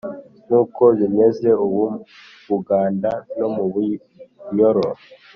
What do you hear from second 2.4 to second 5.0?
mu buganda no mu bunyoro,